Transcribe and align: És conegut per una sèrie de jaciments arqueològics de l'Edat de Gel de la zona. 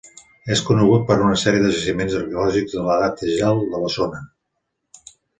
És 0.53 0.61
conegut 0.67 1.03
per 1.09 1.17
una 1.25 1.35
sèrie 1.41 1.63
de 1.65 1.67
jaciments 1.75 2.15
arqueològics 2.19 2.73
de 2.77 2.85
l'Edat 2.87 3.21
de 3.25 3.35
Gel 3.41 3.61
de 3.75 3.83
la 3.83 3.91
zona. 3.97 4.23